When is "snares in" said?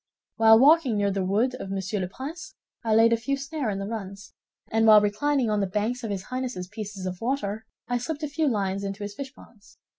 3.37-3.77